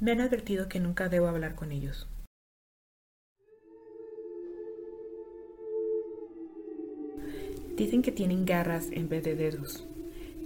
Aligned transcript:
Me 0.00 0.12
han 0.12 0.22
advertido 0.22 0.66
que 0.66 0.80
nunca 0.80 1.10
debo 1.10 1.26
hablar 1.26 1.54
con 1.54 1.72
ellos. 1.72 2.08
Dicen 7.76 8.00
que 8.00 8.10
tienen 8.10 8.46
garras 8.46 8.88
en 8.92 9.10
vez 9.10 9.22
de 9.24 9.36
dedos, 9.36 9.86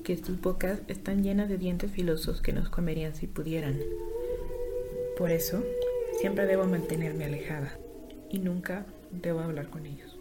que 0.03 0.17
sus 0.17 0.41
bocas 0.41 0.81
están 0.89 1.23
llenas 1.23 1.49
de 1.49 1.59
dientes 1.59 1.93
filosos 1.93 2.43
que 2.43 2.53
nos 2.53 2.69
comerían 2.69 3.15
si 3.15 3.29
pudieran. 3.29 3.79
Por 5.17 5.31
eso, 5.31 5.63
siempre 6.21 6.47
debo 6.47 6.65
mantenerme 6.65 7.25
alejada 7.25 7.79
y 8.31 8.41
nunca 8.41 8.87
debo 9.13 9.39
hablar 9.39 9.71
con 9.71 9.87
ellos. 9.87 10.19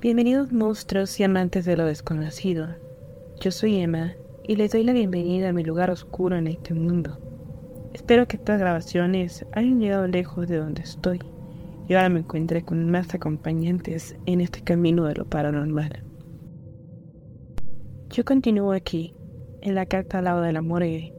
Bienvenidos 0.00 0.52
monstruos 0.52 1.18
y 1.18 1.24
amantes 1.24 1.64
de 1.64 1.76
lo 1.76 1.86
desconocido. 1.86 2.68
Yo 3.40 3.50
soy 3.50 3.80
Emma 3.80 4.14
y 4.52 4.56
les 4.56 4.70
doy 4.70 4.84
la 4.84 4.92
bienvenida 4.92 5.48
a 5.48 5.52
mi 5.54 5.64
lugar 5.64 5.90
oscuro 5.90 6.36
en 6.36 6.46
este 6.46 6.74
mundo. 6.74 7.16
Espero 7.94 8.28
que 8.28 8.36
estas 8.36 8.60
grabaciones 8.60 9.46
hayan 9.52 9.80
llegado 9.80 10.06
lejos 10.06 10.46
de 10.46 10.58
donde 10.58 10.82
estoy 10.82 11.20
y 11.88 11.94
ahora 11.94 12.10
me 12.10 12.20
encuentre 12.20 12.62
con 12.62 12.90
más 12.90 13.14
acompañantes 13.14 14.14
en 14.26 14.42
este 14.42 14.60
camino 14.60 15.06
de 15.06 15.14
lo 15.14 15.24
paranormal. 15.24 16.04
Yo 18.10 18.26
continúo 18.26 18.72
aquí, 18.72 19.14
en 19.62 19.74
la 19.74 19.86
carta 19.86 20.18
al 20.18 20.24
lado 20.24 20.42
de 20.42 20.52
la 20.52 20.60
morgue, 20.60 21.14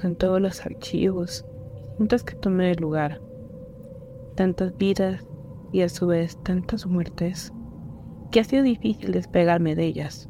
con 0.00 0.14
todos 0.14 0.40
los 0.40 0.64
archivos 0.64 1.44
y 1.98 2.06
que 2.06 2.34
tomé 2.36 2.68
del 2.68 2.78
lugar. 2.78 3.20
Tantas 4.36 4.78
vidas 4.78 5.26
y 5.72 5.80
a 5.80 5.88
su 5.88 6.06
vez 6.06 6.40
tantas 6.44 6.86
muertes 6.86 7.52
que 8.30 8.38
ha 8.38 8.44
sido 8.44 8.62
difícil 8.62 9.10
despegarme 9.10 9.74
de 9.74 9.86
ellas. 9.86 10.28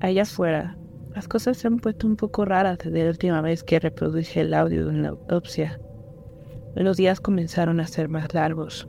Allá 0.00 0.22
afuera, 0.22 0.78
las 1.14 1.28
cosas 1.28 1.58
se 1.58 1.66
han 1.66 1.78
puesto 1.78 2.06
un 2.06 2.16
poco 2.16 2.44
raras 2.44 2.78
desde 2.78 3.04
la 3.04 3.10
última 3.10 3.40
vez 3.42 3.62
que 3.62 3.78
reproduje 3.78 4.40
el 4.40 4.54
audio 4.54 4.86
de 4.86 4.90
una 4.90 5.08
autopsia. 5.10 5.78
Los 6.74 6.96
días 6.96 7.20
comenzaron 7.20 7.80
a 7.80 7.86
ser 7.86 8.08
más 8.08 8.32
largos 8.32 8.88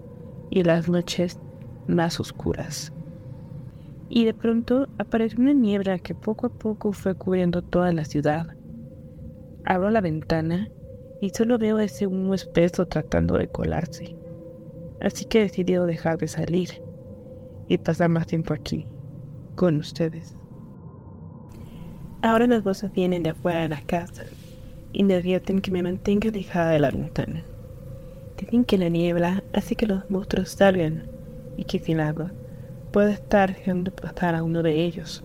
y 0.49 0.63
las 0.63 0.87
noches 0.87 1.39
más 1.87 2.19
oscuras. 2.19 2.93
Y 4.07 4.23
de 4.25 4.33
pronto 4.33 4.87
apareció 4.97 5.39
una 5.39 5.53
niebla 5.53 5.99
que 5.99 6.15
poco 6.15 6.47
a 6.47 6.49
poco 6.49 6.93
fue 6.93 7.15
cubriendo 7.15 7.61
toda 7.61 7.91
la 7.91 8.05
ciudad. 8.05 8.55
Abro 9.65 9.89
la 9.89 10.01
ventana 10.01 10.69
y 11.19 11.31
solo 11.31 11.57
veo 11.57 11.79
ese 11.79 12.07
humo 12.07 12.33
espeso 12.33 12.85
tratando 12.85 13.37
de 13.37 13.49
colarse. 13.49 14.15
Así 15.01 15.25
que 15.25 15.39
he 15.39 15.43
decidido 15.43 15.85
dejar 15.85 16.17
de 16.17 16.27
salir 16.27 16.69
y 17.67 17.77
pasar 17.77 18.09
más 18.09 18.27
tiempo 18.27 18.53
aquí, 18.53 18.87
con 19.55 19.77
ustedes. 19.77 20.37
Ahora 22.23 22.47
las 22.47 22.63
voces 22.63 22.89
vienen 22.93 23.21
de 23.21 23.31
afuera 23.31 23.63
de 23.63 23.67
la 23.67 23.81
casa 23.81 24.23
y 24.93 25.03
me 25.03 25.15
advierten 25.15 25.59
que 25.59 25.71
me 25.71 25.83
mantenga 25.83 26.29
alejada 26.29 26.71
de 26.71 26.79
la 26.79 26.89
ventana. 26.89 27.43
Dicen 28.39 28.63
que 28.63 28.77
la 28.77 28.87
niebla 28.87 29.43
hace 29.51 29.75
que 29.75 29.85
los 29.85 30.09
monstruos 30.09 30.51
salgan 30.51 31.03
y 31.57 31.65
que 31.65 31.79
sin 31.79 31.99
agua 31.99 32.31
puede 32.93 33.11
estar 33.11 33.53
dejando 33.53 33.91
pasar 33.91 34.35
a 34.35 34.43
uno 34.43 34.63
de 34.63 34.85
ellos. 34.85 35.21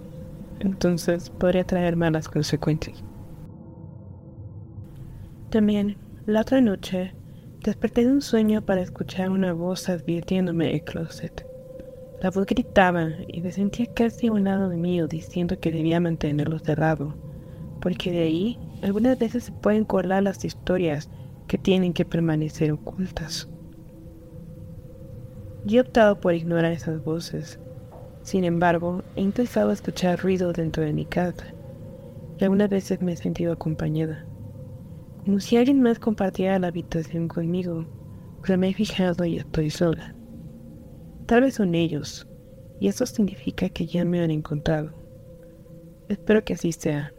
Entonces 0.58 1.30
podría 1.30 1.62
traer 1.62 1.94
malas 1.94 2.28
consecuencias. 2.28 3.04
También, 5.50 5.98
la 6.26 6.40
otra 6.40 6.60
noche, 6.60 7.14
desperté 7.62 8.06
de 8.06 8.10
un 8.10 8.22
sueño 8.22 8.62
para 8.62 8.80
escuchar 8.80 9.30
una 9.30 9.52
voz 9.52 9.88
advirtiéndome 9.88 10.66
del 10.66 10.82
closet. 10.82 11.47
La 12.20 12.30
voz 12.30 12.46
gritaba 12.46 13.10
y 13.28 13.40
me 13.40 13.52
sentía 13.52 13.86
casi 13.94 14.26
a 14.26 14.32
un 14.32 14.42
lado 14.42 14.68
de 14.68 14.76
mí 14.76 15.00
diciendo 15.08 15.60
que 15.60 15.70
debía 15.70 16.00
mantenerlo 16.00 16.58
cerrado, 16.58 17.14
porque 17.80 18.10
de 18.10 18.22
ahí 18.22 18.58
algunas 18.82 19.16
veces 19.16 19.44
se 19.44 19.52
pueden 19.52 19.84
colar 19.84 20.24
las 20.24 20.44
historias 20.44 21.08
que 21.46 21.58
tienen 21.58 21.92
que 21.92 22.04
permanecer 22.04 22.72
ocultas. 22.72 23.48
Yo 25.64 25.78
he 25.78 25.80
optado 25.82 26.18
por 26.18 26.34
ignorar 26.34 26.72
esas 26.72 27.04
voces. 27.04 27.60
Sin 28.22 28.42
embargo, 28.42 29.04
he 29.14 29.20
intentado 29.20 29.70
escuchar 29.70 30.20
ruido 30.20 30.52
dentro 30.52 30.82
de 30.82 30.92
mi 30.92 31.04
casa 31.04 31.54
y 32.36 32.42
algunas 32.42 32.68
veces 32.68 33.00
me 33.00 33.12
he 33.12 33.16
sentido 33.16 33.52
acompañada. 33.52 34.26
Como 35.24 35.38
si 35.38 35.56
alguien 35.56 35.82
más 35.82 36.00
compartiera 36.00 36.58
la 36.58 36.68
habitación 36.68 37.28
conmigo, 37.28 37.86
pero 38.42 38.58
me 38.58 38.70
he 38.70 38.74
fijado 38.74 39.24
y 39.24 39.36
estoy 39.36 39.70
sola. 39.70 40.17
Tal 41.28 41.42
vez 41.42 41.56
son 41.56 41.74
ellos, 41.74 42.26
y 42.80 42.88
eso 42.88 43.04
significa 43.04 43.68
que 43.68 43.84
ya 43.84 44.02
me 44.06 44.22
han 44.22 44.30
encontrado. 44.30 44.94
Espero 46.08 46.42
que 46.42 46.54
así 46.54 46.72
sea, 46.72 47.12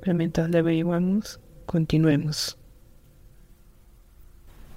pero 0.00 0.14
mientras 0.14 0.48
le 0.48 0.58
averiguamos, 0.58 1.40
continuemos. 1.66 2.56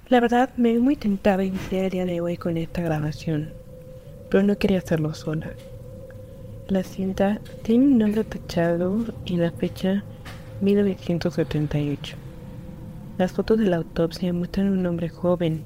La 0.08 0.18
verdad, 0.18 0.50
me 0.56 0.72
vi 0.72 0.80
muy 0.80 0.96
tentada 0.96 1.44
iniciar 1.44 1.84
el 1.84 1.90
día 1.92 2.06
de 2.06 2.20
hoy 2.20 2.36
con 2.36 2.56
esta 2.56 2.82
grabación, 2.82 3.52
pero 4.28 4.42
no 4.42 4.58
quería 4.58 4.78
hacerlo 4.78 5.14
sola. 5.14 5.52
La 6.66 6.82
cinta 6.82 7.40
tiene 7.62 7.84
un 7.84 7.98
nombre 7.98 8.24
tachado 8.24 9.04
y 9.24 9.36
la 9.36 9.52
fecha 9.52 10.02
1978. 10.60 12.16
Las 13.16 13.30
fotos 13.30 13.60
de 13.60 13.66
la 13.66 13.76
autopsia 13.76 14.32
muestran 14.32 14.72
un 14.72 14.84
hombre 14.86 15.08
joven, 15.08 15.62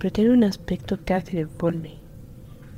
pero 0.00 0.10
tiene 0.10 0.30
un 0.30 0.42
aspecto 0.42 0.98
casi 1.04 1.36
deforme. 1.36 2.05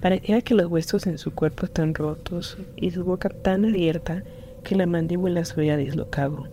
Parecía 0.00 0.40
que 0.42 0.54
los 0.54 0.66
huesos 0.66 1.08
en 1.08 1.18
su 1.18 1.34
cuerpo 1.34 1.66
están 1.66 1.92
rotos 1.92 2.56
y 2.76 2.92
su 2.92 3.04
boca 3.04 3.28
tan 3.28 3.64
abierta 3.64 4.22
que 4.62 4.76
la 4.76 4.86
mandíbula 4.86 5.44
se 5.44 5.54
había 5.54 5.76
dislocado. 5.76 6.46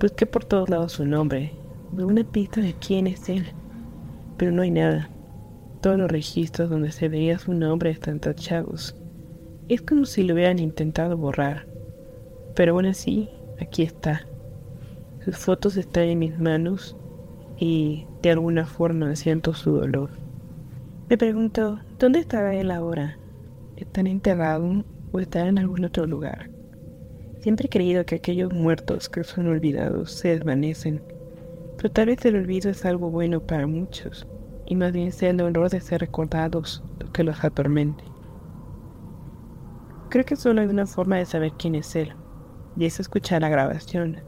Busqué 0.00 0.26
por 0.26 0.44
todos 0.44 0.68
lados 0.68 0.92
su 0.92 1.06
nombre, 1.06 1.52
una 1.92 2.24
pista 2.24 2.60
de 2.60 2.74
quién 2.74 3.06
es 3.06 3.28
él, 3.28 3.46
pero 4.36 4.50
no 4.50 4.62
hay 4.62 4.72
nada. 4.72 5.08
Todos 5.80 5.98
los 5.98 6.10
registros 6.10 6.68
donde 6.68 6.90
se 6.90 7.08
veía 7.08 7.38
su 7.38 7.54
nombre 7.54 7.90
están 7.90 8.18
tachados. 8.18 8.96
Es 9.68 9.82
como 9.82 10.04
si 10.04 10.24
lo 10.24 10.34
hubieran 10.34 10.58
intentado 10.58 11.16
borrar, 11.16 11.66
pero 12.56 12.72
aún 12.72 12.86
así, 12.86 13.28
aquí 13.60 13.84
está. 13.84 14.26
Sus 15.24 15.36
fotos 15.36 15.76
están 15.76 16.04
en 16.04 16.18
mis 16.18 16.38
manos 16.38 16.96
y 17.56 18.06
de 18.22 18.30
alguna 18.30 18.66
forma 18.66 19.14
siento 19.14 19.54
su 19.54 19.72
dolor. 19.72 20.25
Me 21.08 21.16
pregunto, 21.16 21.78
¿dónde 22.00 22.18
estará 22.18 22.52
él 22.56 22.72
ahora? 22.72 23.16
¿Están 23.76 24.08
enterrado 24.08 24.84
o 25.12 25.20
está 25.20 25.46
en 25.46 25.56
algún 25.56 25.84
otro 25.84 26.04
lugar? 26.04 26.50
Siempre 27.38 27.66
he 27.66 27.70
creído 27.70 28.04
que 28.04 28.16
aquellos 28.16 28.52
muertos 28.52 29.08
que 29.08 29.22
son 29.22 29.46
olvidados 29.46 30.10
se 30.10 30.30
desvanecen, 30.30 31.00
pero 31.76 31.92
tal 31.92 32.06
vez 32.06 32.24
el 32.24 32.34
olvido 32.34 32.70
es 32.70 32.84
algo 32.84 33.08
bueno 33.08 33.38
para 33.38 33.68
muchos, 33.68 34.26
y 34.66 34.74
más 34.74 34.92
bien 34.92 35.12
sea 35.12 35.30
el 35.30 35.36
dolor 35.36 35.70
de 35.70 35.80
ser 35.80 36.00
recordados 36.00 36.82
lo 36.98 37.12
que 37.12 37.22
los 37.22 37.44
atormente. 37.44 38.02
Creo 40.08 40.24
que 40.24 40.34
solo 40.34 40.60
hay 40.60 40.66
una 40.66 40.86
forma 40.86 41.18
de 41.18 41.26
saber 41.26 41.52
quién 41.56 41.76
es 41.76 41.94
él, 41.94 42.14
y 42.76 42.84
es 42.84 42.98
escuchar 42.98 43.42
la 43.42 43.48
grabación. 43.48 44.22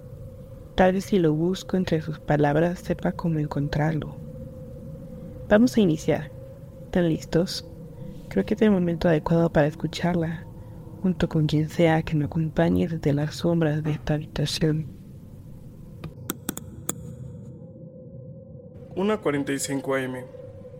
Tal 0.77 0.93
vez 0.93 1.07
si 1.07 1.19
lo 1.19 1.35
busco 1.35 1.77
entre 1.77 2.01
sus 2.03 2.21
palabras 2.21 2.79
sepa 2.79 3.11
cómo 3.11 3.41
encontrarlo. 3.41 4.15
Vamos 5.49 5.77
a 5.77 5.81
iniciar. 5.81 6.38
¿Están 6.89 7.11
listos? 7.11 7.67
Creo 8.31 8.47
que 8.47 8.55
es 8.55 8.63
el 8.63 8.71
momento 8.71 9.11
adecuado 9.11 9.53
para 9.53 9.67
escucharla, 9.67 10.47
junto 11.03 11.29
con 11.29 11.47
quien 11.47 11.69
sea 11.69 12.03
que 12.03 12.17
me 12.17 12.25
acompañe 12.25 12.89
desde 12.89 13.13
las 13.13 13.35
sombras 13.35 13.83
de 13.83 13.91
esta 13.91 14.15
habitación. 14.15 14.87
1.45 18.97 20.03
am. 20.03 20.15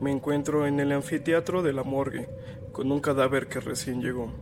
Me 0.01 0.11
encuentro 0.11 0.67
en 0.67 0.81
el 0.81 0.93
anfiteatro 0.93 1.63
de 1.63 1.75
la 1.75 1.83
morgue, 1.83 2.27
con 2.73 2.91
un 2.91 3.01
cadáver 3.01 3.47
que 3.47 3.61
recién 3.61 4.01
llegó. 4.01 4.33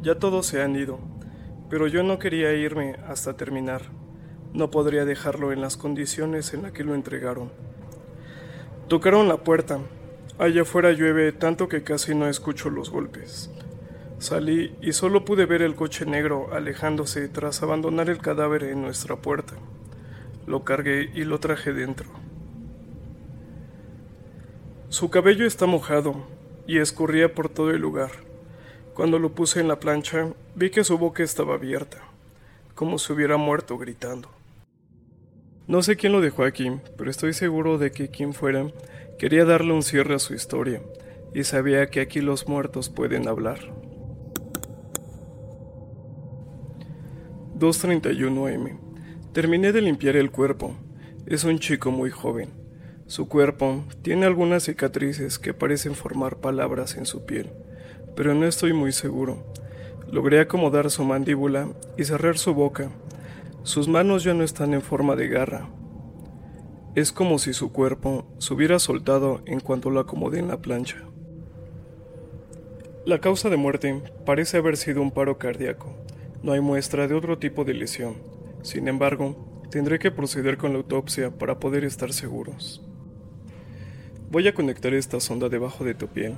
Ya 0.00 0.14
todos 0.14 0.46
se 0.46 0.62
han 0.62 0.76
ido, 0.76 1.00
pero 1.68 1.88
yo 1.88 2.04
no 2.04 2.20
quería 2.20 2.52
irme 2.52 2.94
hasta 3.08 3.36
terminar. 3.36 3.82
No 4.54 4.70
podría 4.70 5.04
dejarlo 5.04 5.50
en 5.50 5.60
las 5.60 5.76
condiciones 5.76 6.54
en 6.54 6.62
las 6.62 6.70
que 6.70 6.84
lo 6.84 6.94
entregaron. 6.94 7.50
Tocaron 8.86 9.26
la 9.26 9.38
puerta, 9.38 9.80
Allá 10.40 10.62
afuera 10.62 10.92
llueve 10.92 11.32
tanto 11.32 11.68
que 11.68 11.82
casi 11.82 12.14
no 12.14 12.26
escucho 12.26 12.70
los 12.70 12.88
golpes. 12.88 13.50
Salí 14.18 14.74
y 14.80 14.94
solo 14.94 15.26
pude 15.26 15.44
ver 15.44 15.60
el 15.60 15.74
coche 15.74 16.06
negro 16.06 16.54
alejándose 16.54 17.28
tras 17.28 17.62
abandonar 17.62 18.08
el 18.08 18.20
cadáver 18.22 18.64
en 18.64 18.80
nuestra 18.80 19.16
puerta. 19.16 19.52
Lo 20.46 20.64
cargué 20.64 21.10
y 21.14 21.24
lo 21.24 21.40
traje 21.40 21.74
dentro. 21.74 22.08
Su 24.88 25.10
cabello 25.10 25.46
está 25.46 25.66
mojado 25.66 26.26
y 26.66 26.78
escurría 26.78 27.34
por 27.34 27.50
todo 27.50 27.70
el 27.72 27.82
lugar. 27.82 28.12
Cuando 28.94 29.18
lo 29.18 29.34
puse 29.34 29.60
en 29.60 29.68
la 29.68 29.78
plancha, 29.78 30.32
vi 30.54 30.70
que 30.70 30.84
su 30.84 30.96
boca 30.96 31.22
estaba 31.22 31.52
abierta, 31.52 31.98
como 32.74 32.98
si 32.98 33.12
hubiera 33.12 33.36
muerto 33.36 33.76
gritando. 33.76 34.30
No 35.66 35.82
sé 35.82 35.96
quién 35.96 36.12
lo 36.12 36.22
dejó 36.22 36.44
aquí, 36.44 36.72
pero 36.96 37.10
estoy 37.10 37.34
seguro 37.34 37.76
de 37.76 37.92
que 37.92 38.08
quien 38.08 38.32
fuera 38.32 38.68
Quería 39.20 39.44
darle 39.44 39.74
un 39.74 39.82
cierre 39.82 40.14
a 40.14 40.18
su 40.18 40.32
historia 40.32 40.80
y 41.34 41.44
sabía 41.44 41.90
que 41.90 42.00
aquí 42.00 42.22
los 42.22 42.48
muertos 42.48 42.88
pueden 42.88 43.28
hablar. 43.28 43.58
2.31 47.58 48.54
am. 48.54 48.78
Terminé 49.34 49.72
de 49.72 49.82
limpiar 49.82 50.16
el 50.16 50.30
cuerpo. 50.30 50.74
Es 51.26 51.44
un 51.44 51.58
chico 51.58 51.90
muy 51.90 52.08
joven. 52.08 52.48
Su 53.08 53.28
cuerpo 53.28 53.84
tiene 54.00 54.24
algunas 54.24 54.62
cicatrices 54.62 55.38
que 55.38 55.52
parecen 55.52 55.94
formar 55.94 56.38
palabras 56.38 56.96
en 56.96 57.04
su 57.04 57.26
piel, 57.26 57.50
pero 58.16 58.34
no 58.34 58.46
estoy 58.46 58.72
muy 58.72 58.90
seguro. 58.90 59.52
Logré 60.10 60.40
acomodar 60.40 60.90
su 60.90 61.04
mandíbula 61.04 61.68
y 61.98 62.04
cerrar 62.04 62.38
su 62.38 62.54
boca. 62.54 62.90
Sus 63.64 63.86
manos 63.86 64.24
ya 64.24 64.32
no 64.32 64.44
están 64.44 64.72
en 64.72 64.80
forma 64.80 65.14
de 65.14 65.28
garra. 65.28 65.68
Es 66.96 67.12
como 67.12 67.38
si 67.38 67.52
su 67.52 67.70
cuerpo 67.70 68.26
se 68.38 68.52
hubiera 68.52 68.80
soltado 68.80 69.42
en 69.46 69.60
cuanto 69.60 69.90
lo 69.90 70.00
acomodé 70.00 70.40
en 70.40 70.48
la 70.48 70.60
plancha. 70.60 70.96
La 73.06 73.20
causa 73.20 73.48
de 73.48 73.56
muerte 73.56 74.02
parece 74.26 74.56
haber 74.56 74.76
sido 74.76 75.00
un 75.00 75.12
paro 75.12 75.38
cardíaco. 75.38 75.94
No 76.42 76.50
hay 76.50 76.60
muestra 76.60 77.06
de 77.06 77.14
otro 77.14 77.38
tipo 77.38 77.64
de 77.64 77.74
lesión. 77.74 78.16
Sin 78.62 78.88
embargo, 78.88 79.62
tendré 79.70 80.00
que 80.00 80.10
proceder 80.10 80.58
con 80.58 80.72
la 80.72 80.78
autopsia 80.78 81.30
para 81.30 81.60
poder 81.60 81.84
estar 81.84 82.12
seguros. 82.12 82.84
Voy 84.28 84.48
a 84.48 84.54
conectar 84.54 84.92
esta 84.92 85.20
sonda 85.20 85.48
debajo 85.48 85.84
de 85.84 85.94
tu 85.94 86.08
piel 86.08 86.34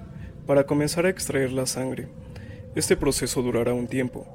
para 0.47 0.67
comenzar 0.67 1.07
a 1.07 1.09
extraer 1.09 1.51
la 1.51 1.65
sangre. 1.65 2.09
Este 2.75 2.95
proceso 2.95 3.41
durará 3.41 3.73
un 3.73 3.87
tiempo. 3.87 4.27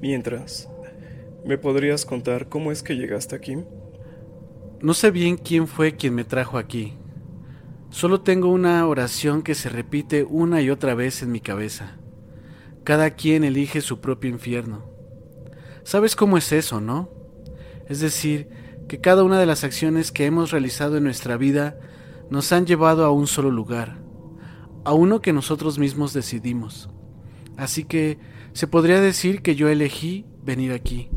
Mientras, 0.00 0.70
¿me 1.44 1.58
podrías 1.58 2.06
contar 2.06 2.48
cómo 2.48 2.72
es 2.72 2.82
que 2.82 2.96
llegaste 2.96 3.36
aquí? 3.36 3.58
No 4.80 4.94
sé 4.94 5.10
bien 5.10 5.36
quién 5.36 5.66
fue 5.66 5.96
quien 5.96 6.14
me 6.14 6.24
trajo 6.24 6.56
aquí. 6.56 6.94
Solo 7.90 8.20
tengo 8.20 8.48
una 8.48 8.86
oración 8.86 9.42
que 9.42 9.56
se 9.56 9.68
repite 9.68 10.22
una 10.22 10.62
y 10.62 10.70
otra 10.70 10.94
vez 10.94 11.20
en 11.22 11.32
mi 11.32 11.40
cabeza. 11.40 11.96
Cada 12.84 13.10
quien 13.10 13.42
elige 13.42 13.80
su 13.80 14.00
propio 14.00 14.30
infierno. 14.30 14.84
¿Sabes 15.82 16.14
cómo 16.14 16.38
es 16.38 16.52
eso, 16.52 16.80
no? 16.80 17.10
Es 17.88 17.98
decir, 17.98 18.50
que 18.86 19.00
cada 19.00 19.24
una 19.24 19.40
de 19.40 19.46
las 19.46 19.64
acciones 19.64 20.12
que 20.12 20.26
hemos 20.26 20.52
realizado 20.52 20.96
en 20.96 21.04
nuestra 21.04 21.36
vida 21.36 21.80
nos 22.30 22.52
han 22.52 22.64
llevado 22.64 23.04
a 23.04 23.10
un 23.10 23.26
solo 23.26 23.50
lugar, 23.50 23.98
a 24.84 24.92
uno 24.92 25.20
que 25.20 25.32
nosotros 25.32 25.80
mismos 25.80 26.12
decidimos. 26.12 26.88
Así 27.56 27.82
que 27.82 28.18
se 28.52 28.68
podría 28.68 29.00
decir 29.00 29.42
que 29.42 29.56
yo 29.56 29.68
elegí 29.68 30.24
venir 30.44 30.72
aquí. 30.72 31.10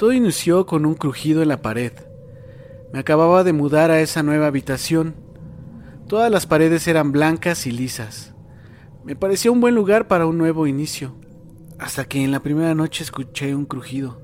Todo 0.00 0.14
inició 0.14 0.64
con 0.64 0.86
un 0.86 0.94
crujido 0.94 1.42
en 1.42 1.48
la 1.48 1.60
pared. 1.60 1.92
Me 2.90 3.00
acababa 3.00 3.44
de 3.44 3.52
mudar 3.52 3.90
a 3.90 4.00
esa 4.00 4.22
nueva 4.22 4.46
habitación. 4.46 5.14
Todas 6.08 6.30
las 6.30 6.46
paredes 6.46 6.88
eran 6.88 7.12
blancas 7.12 7.66
y 7.66 7.70
lisas. 7.70 8.34
Me 9.04 9.14
parecía 9.14 9.50
un 9.50 9.60
buen 9.60 9.74
lugar 9.74 10.08
para 10.08 10.24
un 10.24 10.38
nuevo 10.38 10.66
inicio, 10.66 11.16
hasta 11.78 12.06
que 12.06 12.24
en 12.24 12.30
la 12.30 12.40
primera 12.40 12.74
noche 12.74 13.04
escuché 13.04 13.54
un 13.54 13.66
crujido. 13.66 14.22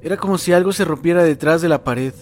Era 0.00 0.16
como 0.16 0.38
si 0.38 0.52
algo 0.52 0.72
se 0.72 0.84
rompiera 0.84 1.24
detrás 1.24 1.60
de 1.60 1.68
la 1.68 1.82
pared. 1.82 2.14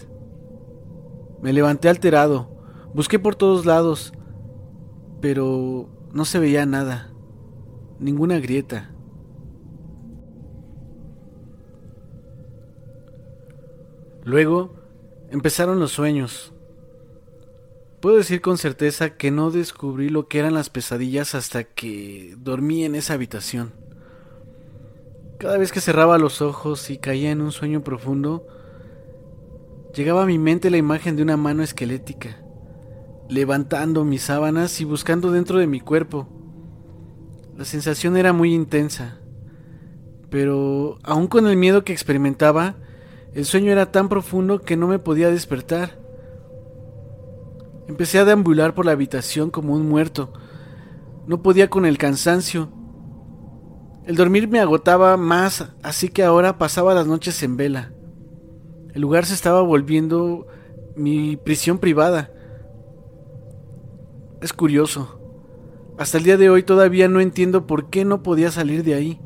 Me 1.42 1.52
levanté 1.52 1.90
alterado, 1.90 2.48
busqué 2.94 3.18
por 3.18 3.34
todos 3.34 3.66
lados, 3.66 4.14
pero 5.20 5.90
no 6.14 6.24
se 6.24 6.38
veía 6.38 6.64
nada, 6.64 7.12
ninguna 8.00 8.38
grieta. 8.38 8.92
Luego 14.28 14.74
empezaron 15.30 15.80
los 15.80 15.92
sueños. 15.92 16.52
Puedo 18.02 18.18
decir 18.18 18.42
con 18.42 18.58
certeza 18.58 19.16
que 19.16 19.30
no 19.30 19.50
descubrí 19.50 20.10
lo 20.10 20.28
que 20.28 20.38
eran 20.38 20.52
las 20.52 20.68
pesadillas 20.68 21.34
hasta 21.34 21.64
que 21.64 22.36
dormí 22.36 22.84
en 22.84 22.94
esa 22.94 23.14
habitación. 23.14 23.72
Cada 25.38 25.56
vez 25.56 25.72
que 25.72 25.80
cerraba 25.80 26.18
los 26.18 26.42
ojos 26.42 26.90
y 26.90 26.98
caía 26.98 27.30
en 27.30 27.40
un 27.40 27.52
sueño 27.52 27.82
profundo, 27.82 28.46
llegaba 29.94 30.24
a 30.24 30.26
mi 30.26 30.38
mente 30.38 30.68
la 30.68 30.76
imagen 30.76 31.16
de 31.16 31.22
una 31.22 31.38
mano 31.38 31.62
esquelética, 31.62 32.36
levantando 33.30 34.04
mis 34.04 34.24
sábanas 34.24 34.78
y 34.82 34.84
buscando 34.84 35.32
dentro 35.32 35.58
de 35.58 35.68
mi 35.68 35.80
cuerpo. 35.80 36.28
La 37.56 37.64
sensación 37.64 38.18
era 38.18 38.34
muy 38.34 38.52
intensa, 38.52 39.20
pero 40.28 40.98
aun 41.02 41.28
con 41.28 41.46
el 41.46 41.56
miedo 41.56 41.82
que 41.82 41.94
experimentaba, 41.94 42.76
el 43.34 43.44
sueño 43.44 43.70
era 43.70 43.92
tan 43.92 44.08
profundo 44.08 44.60
que 44.62 44.76
no 44.76 44.88
me 44.88 44.98
podía 44.98 45.30
despertar. 45.30 45.98
Empecé 47.86 48.18
a 48.18 48.24
deambular 48.24 48.74
por 48.74 48.86
la 48.86 48.92
habitación 48.92 49.50
como 49.50 49.74
un 49.74 49.88
muerto. 49.88 50.32
No 51.26 51.42
podía 51.42 51.70
con 51.70 51.86
el 51.86 51.98
cansancio. 51.98 52.70
El 54.06 54.16
dormir 54.16 54.48
me 54.48 54.60
agotaba 54.60 55.16
más, 55.16 55.72
así 55.82 56.08
que 56.08 56.22
ahora 56.22 56.58
pasaba 56.58 56.94
las 56.94 57.06
noches 57.06 57.42
en 57.42 57.56
vela. 57.56 57.92
El 58.94 59.02
lugar 59.02 59.26
se 59.26 59.34
estaba 59.34 59.60
volviendo 59.62 60.46
mi 60.96 61.36
prisión 61.36 61.78
privada. 61.78 62.32
Es 64.40 64.52
curioso. 64.52 65.20
Hasta 65.98 66.18
el 66.18 66.24
día 66.24 66.36
de 66.36 66.48
hoy 66.48 66.62
todavía 66.62 67.08
no 67.08 67.20
entiendo 67.20 67.66
por 67.66 67.90
qué 67.90 68.04
no 68.04 68.22
podía 68.22 68.50
salir 68.50 68.84
de 68.84 68.94
ahí. 68.94 69.20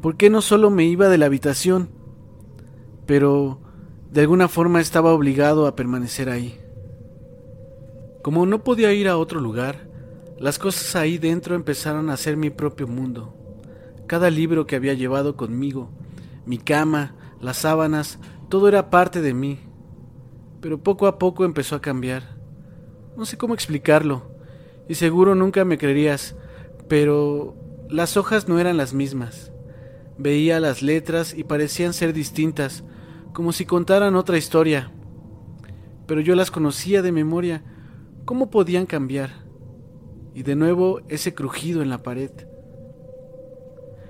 ¿Por 0.00 0.16
qué 0.16 0.30
no 0.30 0.42
solo 0.42 0.70
me 0.70 0.84
iba 0.84 1.08
de 1.08 1.18
la 1.18 1.26
habitación? 1.26 2.01
Pero 3.06 3.60
de 4.10 4.20
alguna 4.20 4.48
forma 4.48 4.80
estaba 4.80 5.12
obligado 5.12 5.66
a 5.66 5.76
permanecer 5.76 6.28
ahí. 6.28 6.58
Como 8.22 8.46
no 8.46 8.62
podía 8.62 8.92
ir 8.92 9.08
a 9.08 9.16
otro 9.16 9.40
lugar, 9.40 9.88
las 10.38 10.58
cosas 10.58 10.96
ahí 10.96 11.18
dentro 11.18 11.54
empezaron 11.54 12.10
a 12.10 12.16
ser 12.16 12.36
mi 12.36 12.50
propio 12.50 12.86
mundo. 12.86 13.34
Cada 14.06 14.30
libro 14.30 14.66
que 14.66 14.76
había 14.76 14.94
llevado 14.94 15.36
conmigo, 15.36 15.90
mi 16.46 16.58
cama, 16.58 17.14
las 17.40 17.58
sábanas, 17.58 18.18
todo 18.48 18.68
era 18.68 18.90
parte 18.90 19.20
de 19.20 19.34
mí. 19.34 19.60
Pero 20.60 20.82
poco 20.82 21.06
a 21.06 21.18
poco 21.18 21.44
empezó 21.44 21.74
a 21.74 21.80
cambiar. 21.80 22.36
No 23.16 23.24
sé 23.24 23.36
cómo 23.36 23.54
explicarlo, 23.54 24.30
y 24.88 24.94
seguro 24.94 25.34
nunca 25.34 25.64
me 25.64 25.78
creerías, 25.78 26.34
pero 26.88 27.56
las 27.88 28.16
hojas 28.16 28.48
no 28.48 28.58
eran 28.58 28.76
las 28.76 28.94
mismas. 28.94 29.52
Veía 30.18 30.60
las 30.60 30.82
letras 30.82 31.34
y 31.34 31.44
parecían 31.44 31.92
ser 31.92 32.12
distintas, 32.12 32.84
como 33.32 33.52
si 33.52 33.64
contaran 33.64 34.16
otra 34.16 34.38
historia. 34.38 34.90
Pero 36.06 36.20
yo 36.20 36.34
las 36.34 36.50
conocía 36.50 37.02
de 37.02 37.12
memoria. 37.12 37.62
¿Cómo 38.24 38.50
podían 38.50 38.86
cambiar? 38.86 39.30
Y 40.34 40.42
de 40.42 40.56
nuevo 40.56 41.00
ese 41.08 41.34
crujido 41.34 41.82
en 41.82 41.90
la 41.90 42.02
pared. 42.02 42.30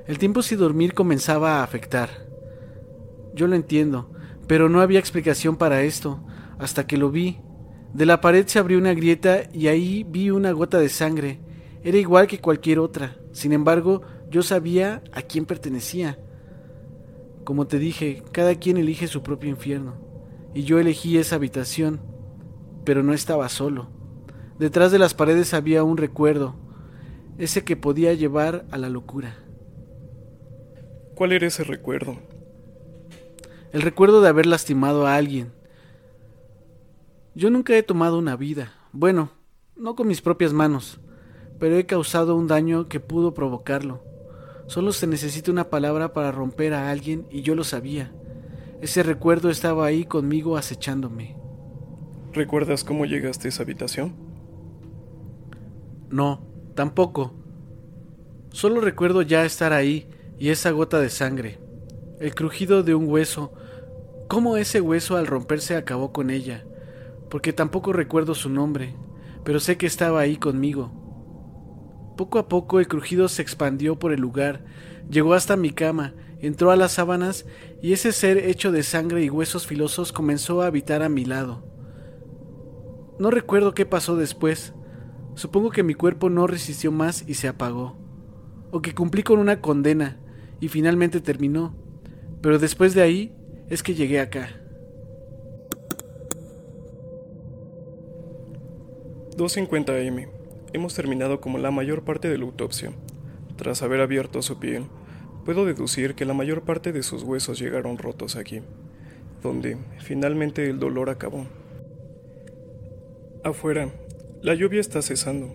El 0.06 0.18
tiempo 0.18 0.42
sin 0.42 0.58
dormir 0.58 0.94
comenzaba 0.94 1.60
a 1.60 1.62
afectar. 1.62 2.10
Yo 3.34 3.46
lo 3.46 3.54
entiendo, 3.54 4.10
pero 4.46 4.68
no 4.68 4.80
había 4.80 4.98
explicación 4.98 5.56
para 5.56 5.82
esto, 5.82 6.20
hasta 6.58 6.86
que 6.86 6.96
lo 6.96 7.10
vi. 7.10 7.38
De 7.94 8.06
la 8.06 8.20
pared 8.20 8.46
se 8.46 8.58
abrió 8.58 8.78
una 8.78 8.94
grieta 8.94 9.44
y 9.52 9.68
ahí 9.68 10.04
vi 10.08 10.30
una 10.30 10.52
gota 10.52 10.78
de 10.78 10.88
sangre. 10.88 11.40
Era 11.84 11.98
igual 11.98 12.26
que 12.26 12.40
cualquier 12.40 12.78
otra. 12.78 13.16
Sin 13.32 13.52
embargo, 13.52 14.02
yo 14.30 14.42
sabía 14.42 15.02
a 15.12 15.22
quién 15.22 15.46
pertenecía. 15.46 16.18
Como 17.44 17.66
te 17.66 17.78
dije, 17.78 18.22
cada 18.32 18.54
quien 18.54 18.76
elige 18.76 19.08
su 19.08 19.22
propio 19.22 19.50
infierno, 19.50 19.94
y 20.54 20.62
yo 20.62 20.78
elegí 20.78 21.18
esa 21.18 21.36
habitación, 21.36 22.00
pero 22.84 23.02
no 23.02 23.12
estaba 23.12 23.48
solo. 23.48 23.88
Detrás 24.58 24.92
de 24.92 24.98
las 24.98 25.14
paredes 25.14 25.54
había 25.54 25.82
un 25.82 25.96
recuerdo, 25.96 26.54
ese 27.38 27.64
que 27.64 27.76
podía 27.76 28.12
llevar 28.14 28.64
a 28.70 28.78
la 28.78 28.88
locura. 28.88 29.36
¿Cuál 31.14 31.32
era 31.32 31.46
ese 31.46 31.64
recuerdo? 31.64 32.18
El 33.72 33.82
recuerdo 33.82 34.20
de 34.20 34.28
haber 34.28 34.46
lastimado 34.46 35.06
a 35.06 35.16
alguien. 35.16 35.52
Yo 37.34 37.50
nunca 37.50 37.76
he 37.76 37.82
tomado 37.82 38.18
una 38.18 38.36
vida, 38.36 38.74
bueno, 38.92 39.30
no 39.76 39.96
con 39.96 40.06
mis 40.06 40.20
propias 40.20 40.52
manos, 40.52 41.00
pero 41.58 41.76
he 41.76 41.86
causado 41.86 42.36
un 42.36 42.46
daño 42.46 42.88
que 42.88 43.00
pudo 43.00 43.34
provocarlo. 43.34 44.11
Solo 44.66 44.92
se 44.92 45.06
necesita 45.06 45.50
una 45.50 45.70
palabra 45.70 46.12
para 46.12 46.32
romper 46.32 46.74
a 46.74 46.90
alguien 46.90 47.26
y 47.30 47.42
yo 47.42 47.54
lo 47.54 47.64
sabía. 47.64 48.12
Ese 48.80 49.02
recuerdo 49.02 49.50
estaba 49.50 49.86
ahí 49.86 50.04
conmigo 50.04 50.56
acechándome. 50.56 51.36
¿Recuerdas 52.32 52.82
cómo 52.84 53.04
llegaste 53.04 53.48
a 53.48 53.50
esa 53.50 53.62
habitación? 53.62 54.14
No, 56.10 56.44
tampoco. 56.74 57.34
Solo 58.50 58.80
recuerdo 58.80 59.22
ya 59.22 59.44
estar 59.44 59.72
ahí 59.72 60.08
y 60.38 60.50
esa 60.50 60.70
gota 60.70 61.00
de 61.00 61.08
sangre, 61.08 61.58
el 62.20 62.34
crujido 62.34 62.82
de 62.82 62.94
un 62.94 63.08
hueso, 63.08 63.52
cómo 64.28 64.56
ese 64.56 64.80
hueso 64.80 65.16
al 65.16 65.26
romperse 65.26 65.76
acabó 65.76 66.12
con 66.12 66.30
ella, 66.30 66.64
porque 67.30 67.52
tampoco 67.52 67.92
recuerdo 67.92 68.34
su 68.34 68.48
nombre, 68.48 68.94
pero 69.44 69.60
sé 69.60 69.76
que 69.76 69.86
estaba 69.86 70.20
ahí 70.20 70.36
conmigo. 70.36 71.01
Poco 72.16 72.38
a 72.38 72.48
poco 72.48 72.80
el 72.80 72.88
crujido 72.88 73.28
se 73.28 73.42
expandió 73.42 73.98
por 73.98 74.12
el 74.12 74.20
lugar, 74.20 74.64
llegó 75.10 75.34
hasta 75.34 75.56
mi 75.56 75.70
cama, 75.70 76.14
entró 76.40 76.70
a 76.70 76.76
las 76.76 76.92
sábanas 76.92 77.46
y 77.80 77.92
ese 77.92 78.12
ser 78.12 78.38
hecho 78.38 78.72
de 78.72 78.82
sangre 78.82 79.24
y 79.24 79.30
huesos 79.30 79.66
filosos 79.66 80.12
comenzó 80.12 80.62
a 80.62 80.66
habitar 80.66 81.02
a 81.02 81.08
mi 81.08 81.24
lado. 81.24 81.64
No 83.18 83.30
recuerdo 83.30 83.74
qué 83.74 83.86
pasó 83.86 84.16
después. 84.16 84.74
Supongo 85.34 85.70
que 85.70 85.82
mi 85.82 85.94
cuerpo 85.94 86.28
no 86.28 86.46
resistió 86.46 86.90
más 86.92 87.24
y 87.26 87.34
se 87.34 87.48
apagó. 87.48 87.96
o 88.74 88.80
que 88.80 88.94
cumplí 88.94 89.22
con 89.22 89.38
una 89.38 89.60
condena 89.60 90.16
y 90.58 90.68
finalmente 90.68 91.20
terminó. 91.20 91.74
Pero 92.40 92.58
después 92.58 92.94
de 92.94 93.02
ahí 93.02 93.36
es 93.68 93.82
que 93.82 93.94
llegué 93.94 94.18
acá. 94.18 94.48
2.50 99.36 100.08
am. 100.08 100.41
Hemos 100.74 100.94
terminado 100.94 101.40
como 101.40 101.58
la 101.58 101.70
mayor 101.70 102.02
parte 102.02 102.28
de 102.28 102.38
la 102.38 102.44
autopsia. 102.44 102.92
Tras 103.56 103.82
haber 103.82 104.00
abierto 104.00 104.40
su 104.40 104.58
piel, 104.58 104.84
puedo 105.44 105.66
deducir 105.66 106.14
que 106.14 106.24
la 106.24 106.32
mayor 106.32 106.62
parte 106.62 106.92
de 106.92 107.02
sus 107.02 107.22
huesos 107.22 107.58
llegaron 107.58 107.98
rotos 107.98 108.36
aquí, 108.36 108.62
donde 109.42 109.76
finalmente 109.98 110.70
el 110.70 110.78
dolor 110.78 111.10
acabó. 111.10 111.46
Afuera, 113.44 113.90
la 114.40 114.54
lluvia 114.54 114.80
está 114.80 115.02
cesando. 115.02 115.52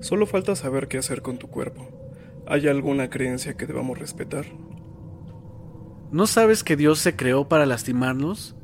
Solo 0.00 0.26
falta 0.26 0.56
saber 0.56 0.88
qué 0.88 0.98
hacer 0.98 1.22
con 1.22 1.38
tu 1.38 1.48
cuerpo. 1.48 1.88
¿Hay 2.46 2.66
alguna 2.66 3.08
creencia 3.08 3.56
que 3.56 3.66
debamos 3.66 3.98
respetar? 3.98 4.46
¿No 6.10 6.26
sabes 6.26 6.64
que 6.64 6.76
Dios 6.76 6.98
se 6.98 7.14
creó 7.14 7.48
para 7.48 7.66
lastimarnos? 7.66 8.56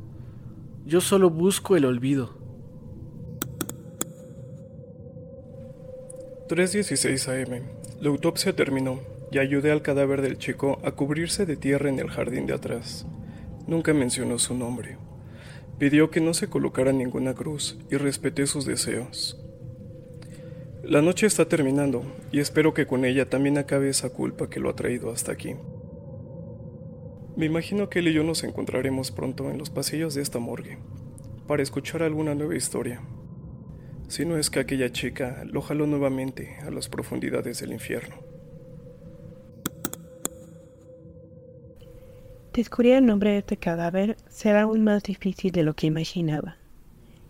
Yo 0.84 1.00
solo 1.00 1.30
busco 1.30 1.76
el 1.76 1.84
olvido. 1.84 2.41
3.16 6.52 7.50
am. 7.50 7.62
La 8.02 8.10
autopsia 8.10 8.54
terminó 8.54 9.00
y 9.30 9.38
ayudé 9.38 9.72
al 9.72 9.80
cadáver 9.80 10.20
del 10.20 10.36
chico 10.36 10.80
a 10.84 10.90
cubrirse 10.90 11.46
de 11.46 11.56
tierra 11.56 11.88
en 11.88 11.98
el 11.98 12.10
jardín 12.10 12.44
de 12.44 12.52
atrás. 12.52 13.06
Nunca 13.66 13.94
mencionó 13.94 14.38
su 14.38 14.54
nombre. 14.54 14.98
Pidió 15.78 16.10
que 16.10 16.20
no 16.20 16.34
se 16.34 16.48
colocara 16.48 16.92
ninguna 16.92 17.32
cruz 17.32 17.78
y 17.90 17.96
respeté 17.96 18.46
sus 18.46 18.66
deseos. 18.66 19.40
La 20.84 21.00
noche 21.00 21.26
está 21.26 21.46
terminando 21.48 22.02
y 22.30 22.40
espero 22.40 22.74
que 22.74 22.86
con 22.86 23.06
ella 23.06 23.30
también 23.30 23.56
acabe 23.56 23.88
esa 23.88 24.10
culpa 24.10 24.50
que 24.50 24.60
lo 24.60 24.68
ha 24.68 24.76
traído 24.76 25.10
hasta 25.10 25.32
aquí. 25.32 25.54
Me 27.34 27.46
imagino 27.46 27.88
que 27.88 28.00
él 28.00 28.08
y 28.08 28.12
yo 28.12 28.24
nos 28.24 28.44
encontraremos 28.44 29.10
pronto 29.10 29.50
en 29.50 29.56
los 29.56 29.70
pasillos 29.70 30.12
de 30.12 30.20
esta 30.20 30.38
morgue 30.38 30.76
para 31.46 31.62
escuchar 31.62 32.02
alguna 32.02 32.34
nueva 32.34 32.56
historia. 32.56 33.00
Si 34.12 34.26
no 34.26 34.36
es 34.36 34.50
que 34.50 34.60
aquella 34.60 34.92
chica 34.92 35.42
lo 35.46 35.62
jaló 35.62 35.86
nuevamente 35.86 36.58
a 36.66 36.70
las 36.70 36.90
profundidades 36.90 37.60
del 37.60 37.72
infierno. 37.72 38.16
Descubrir 42.52 42.96
el 42.96 43.06
nombre 43.06 43.30
de 43.30 43.38
este 43.38 43.56
cadáver 43.56 44.18
será 44.28 44.64
aún 44.64 44.84
más 44.84 45.02
difícil 45.02 45.50
de 45.50 45.62
lo 45.62 45.72
que 45.72 45.86
imaginaba. 45.86 46.58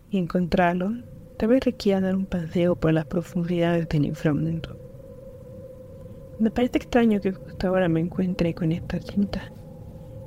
Y 0.09 0.17
encontrarlo 0.17 0.91
tal 1.37 1.47
vez 1.47 1.63
requiera 1.63 2.01
dar 2.01 2.17
un 2.17 2.25
paseo 2.25 2.75
por 2.75 2.91
las 2.91 3.05
profundidades 3.05 3.87
del 3.87 4.03
inframundo. 4.03 4.77
Me 6.37 6.51
parece 6.51 6.79
extraño 6.79 7.21
que 7.21 7.31
justo 7.31 7.69
ahora 7.69 7.87
me 7.87 8.01
encuentre 8.01 8.53
con 8.53 8.73
esta 8.73 8.99
cinta 8.99 9.53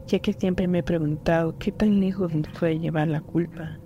ya 0.07 0.21
que 0.21 0.33
siempre 0.33 0.69
me 0.69 0.79
he 0.79 0.83
preguntado 0.83 1.59
qué 1.59 1.73
tan 1.73 2.01
lejos 2.01 2.33
nos 2.33 2.49
puede 2.59 2.79
llevar 2.79 3.09
la 3.09 3.21
culpa, 3.21 3.79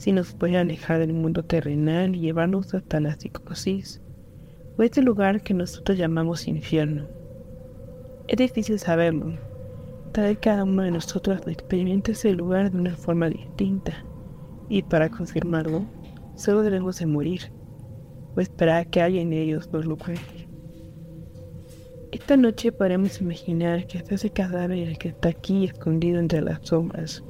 si 0.00 0.12
nos 0.12 0.32
puede 0.32 0.56
alejar 0.56 0.98
del 0.98 1.12
mundo 1.12 1.42
terrenal 1.42 2.16
y 2.16 2.20
llevarnos 2.20 2.72
hasta 2.72 3.00
la 3.00 3.16
psicosis, 3.16 4.00
o 4.78 4.82
este 4.82 5.02
lugar 5.02 5.42
que 5.42 5.52
nosotros 5.52 5.98
llamamos 5.98 6.48
infierno. 6.48 7.06
Es 8.26 8.38
difícil 8.38 8.78
saberlo, 8.78 9.34
tal 10.12 10.24
vez 10.24 10.38
cada 10.38 10.64
uno 10.64 10.84
de 10.84 10.90
nosotros 10.90 11.42
experimenta 11.46 12.12
ese 12.12 12.32
lugar 12.32 12.70
de 12.70 12.78
una 12.78 12.96
forma 12.96 13.28
distinta, 13.28 14.06
y 14.70 14.82
para 14.82 15.10
confirmarlo, 15.10 15.84
solo 16.34 16.62
debemos 16.62 16.98
de 16.98 17.04
morir, 17.04 17.52
o 18.34 18.40
esperar 18.40 18.86
que 18.86 19.02
alguien 19.02 19.28
de 19.28 19.42
ellos 19.42 19.70
nos 19.70 19.84
lo 19.84 19.98
cuente. 19.98 20.48
Esta 22.10 22.38
noche 22.38 22.72
podremos 22.72 23.20
imaginar 23.20 23.86
que 23.86 23.98
es 23.98 24.10
ese 24.10 24.30
cadáver 24.30 24.96
que 24.96 25.08
está 25.08 25.28
aquí 25.28 25.66
escondido 25.66 26.18
entre 26.18 26.40
las 26.40 26.60
sombras, 26.62 27.22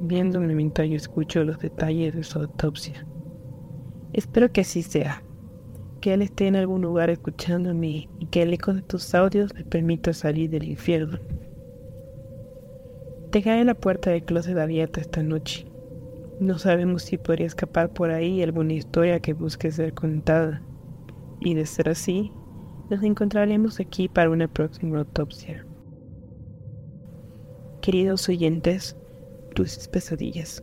viéndome 0.00 0.54
mientras 0.54 0.88
yo 0.88 0.96
escucho 0.96 1.44
los 1.44 1.58
detalles 1.58 2.14
de 2.14 2.22
su 2.22 2.38
autopsia. 2.38 3.06
Espero 4.12 4.50
que 4.52 4.62
así 4.62 4.82
sea, 4.82 5.22
que 6.00 6.14
él 6.14 6.22
esté 6.22 6.46
en 6.46 6.56
algún 6.56 6.82
lugar 6.82 7.10
escuchándome 7.10 8.08
y 8.18 8.26
que 8.26 8.42
el 8.42 8.52
eco 8.52 8.72
de 8.72 8.82
tus 8.82 9.14
audios 9.14 9.54
me 9.54 9.64
permita 9.64 10.12
salir 10.12 10.50
del 10.50 10.64
infierno. 10.64 11.18
Dejaré 13.30 13.64
la 13.64 13.74
puerta 13.74 14.10
del 14.10 14.24
closet 14.24 14.56
abierta 14.56 15.00
esta 15.00 15.22
noche. 15.22 15.66
No 16.40 16.58
sabemos 16.58 17.02
si 17.02 17.18
podría 17.18 17.46
escapar 17.46 17.92
por 17.92 18.10
ahí 18.10 18.42
alguna 18.42 18.72
historia 18.72 19.20
que 19.20 19.34
busque 19.34 19.70
ser 19.70 19.92
contada. 19.92 20.62
Y 21.40 21.54
de 21.54 21.66
ser 21.66 21.88
así, 21.90 22.32
nos 22.88 23.02
encontraremos 23.02 23.80
aquí 23.80 24.08
para 24.08 24.30
una 24.30 24.48
próxima 24.48 25.00
autopsia. 25.00 25.66
Queridos 27.82 28.28
oyentes, 28.28 28.96
tus 29.58 29.88
pesadillas. 29.88 30.62